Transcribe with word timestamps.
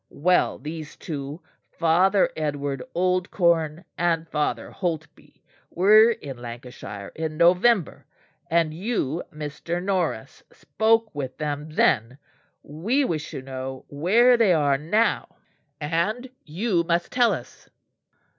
"Well, 0.17 0.57
these 0.57 0.95
two, 0.95 1.41
Father 1.69 2.31
Edward 2.35 2.81
Oldcorne 2.95 3.85
and 3.99 4.27
Father 4.27 4.71
Holtby 4.71 5.43
were 5.69 6.09
in 6.09 6.37
Lancashire 6.39 7.11
in 7.13 7.37
November; 7.37 8.07
and 8.49 8.73
you, 8.73 9.21
Mr. 9.31 9.79
Norris, 9.79 10.41
spoke 10.51 11.13
with 11.13 11.37
them 11.37 11.69
then. 11.69 12.17
We 12.63 13.05
wish 13.05 13.29
to 13.29 13.43
know 13.43 13.85
where 13.89 14.37
they 14.37 14.53
are 14.53 14.79
now, 14.79 15.35
and 15.79 16.27
you 16.45 16.83
must 16.83 17.11
tell 17.11 17.31
us." 17.31 17.69